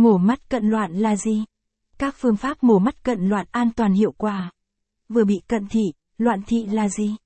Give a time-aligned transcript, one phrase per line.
[0.00, 1.44] Mổ mắt cận loạn là gì?
[1.98, 4.50] Các phương pháp mổ mắt cận loạn an toàn hiệu quả.
[5.08, 7.16] Vừa bị cận thị, loạn thị là gì?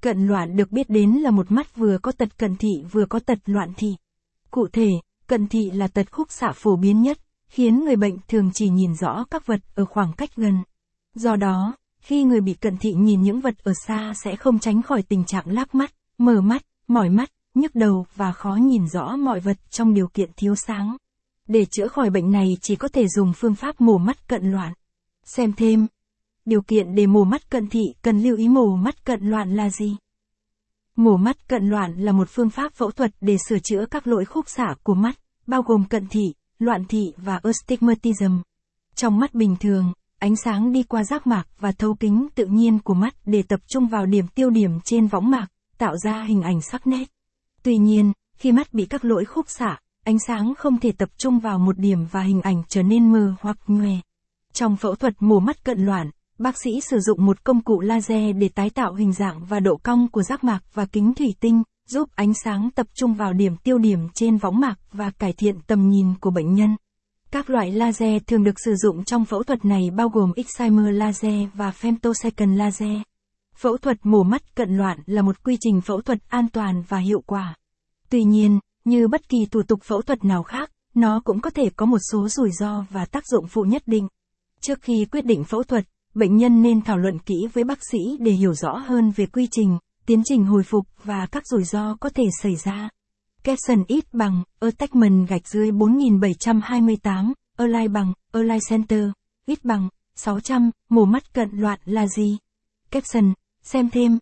[0.00, 3.18] Cận loạn được biết đến là một mắt vừa có tật cận thị vừa có
[3.18, 3.96] tật loạn thị.
[4.50, 4.88] Cụ thể,
[5.26, 8.94] cận thị là tật khúc xạ phổ biến nhất, khiến người bệnh thường chỉ nhìn
[8.94, 10.54] rõ các vật ở khoảng cách gần.
[11.14, 14.82] Do đó, khi người bị cận thị nhìn những vật ở xa sẽ không tránh
[14.82, 19.16] khỏi tình trạng lác mắt, mờ mắt, mỏi mắt, nhức đầu và khó nhìn rõ
[19.16, 20.96] mọi vật trong điều kiện thiếu sáng.
[21.52, 24.72] Để chữa khỏi bệnh này chỉ có thể dùng phương pháp mổ mắt cận loạn.
[25.24, 25.86] Xem thêm.
[26.44, 29.70] Điều kiện để mổ mắt cận thị cần lưu ý mổ mắt cận loạn là
[29.70, 29.96] gì?
[30.96, 34.24] Mổ mắt cận loạn là một phương pháp phẫu thuật để sửa chữa các lỗi
[34.24, 38.38] khúc xạ của mắt, bao gồm cận thị, loạn thị và astigmatism.
[38.94, 42.78] Trong mắt bình thường, ánh sáng đi qua giác mạc và thấu kính tự nhiên
[42.78, 45.46] của mắt để tập trung vào điểm tiêu điểm trên võng mạc,
[45.78, 47.10] tạo ra hình ảnh sắc nét.
[47.62, 51.38] Tuy nhiên, khi mắt bị các lỗi khúc xạ, ánh sáng không thể tập trung
[51.38, 53.94] vào một điểm và hình ảnh trở nên mờ hoặc nhòe.
[54.52, 58.36] Trong phẫu thuật mổ mắt cận loạn, bác sĩ sử dụng một công cụ laser
[58.36, 61.62] để tái tạo hình dạng và độ cong của giác mạc và kính thủy tinh,
[61.88, 65.60] giúp ánh sáng tập trung vào điểm tiêu điểm trên võng mạc và cải thiện
[65.66, 66.76] tầm nhìn của bệnh nhân.
[67.30, 71.48] Các loại laser thường được sử dụng trong phẫu thuật này bao gồm excimer laser
[71.54, 72.98] và femtosecond laser.
[73.56, 76.98] Phẫu thuật mổ mắt cận loạn là một quy trình phẫu thuật an toàn và
[76.98, 77.54] hiệu quả.
[78.10, 78.58] Tuy nhiên,
[78.90, 81.98] như bất kỳ thủ tục phẫu thuật nào khác, nó cũng có thể có một
[82.12, 84.08] số rủi ro và tác dụng phụ nhất định.
[84.60, 87.98] Trước khi quyết định phẫu thuật, bệnh nhân nên thảo luận kỹ với bác sĩ
[88.20, 91.96] để hiểu rõ hơn về quy trình, tiến trình hồi phục và các rủi ro
[92.00, 92.88] có thể xảy ra.
[93.44, 99.04] Capson ít bằng, attachment gạch dưới 4728, align bằng, align center,
[99.46, 102.38] ít bằng, 600, mổ mắt cận loạn là gì?
[102.90, 103.32] Capson,
[103.62, 104.18] xem thêm.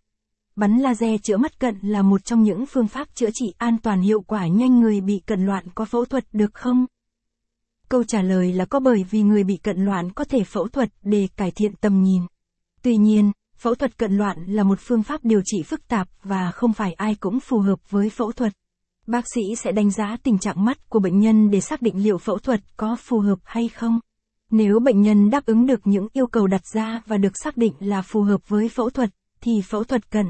[0.59, 4.01] Bắn laser chữa mắt cận là một trong những phương pháp chữa trị an toàn
[4.01, 6.87] hiệu quả nhanh người bị cận loạn có phẫu thuật được không?
[7.89, 10.89] Câu trả lời là có bởi vì người bị cận loạn có thể phẫu thuật
[11.03, 12.23] để cải thiện tầm nhìn.
[12.83, 16.51] Tuy nhiên, phẫu thuật cận loạn là một phương pháp điều trị phức tạp và
[16.51, 18.53] không phải ai cũng phù hợp với phẫu thuật.
[19.07, 22.19] Bác sĩ sẽ đánh giá tình trạng mắt của bệnh nhân để xác định liệu
[22.19, 24.01] phẫu thuật có phù hợp hay không.
[24.51, 27.73] Nếu bệnh nhân đáp ứng được những yêu cầu đặt ra và được xác định
[27.79, 29.11] là phù hợp với phẫu thuật,
[29.41, 30.27] thì phẫu thuật cận